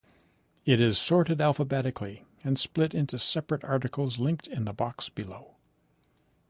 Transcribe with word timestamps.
It 0.65 0.79
is 0.81 0.97
sorted 0.97 1.41
alphabetically 1.41 2.25
and 2.43 2.57
split 2.57 2.95
into 2.95 3.19
separate 3.19 3.63
articles 3.63 4.17
linked 4.17 4.47
in 4.47 4.65
the 4.65 4.73
box 4.73 5.09
below. 5.09 5.57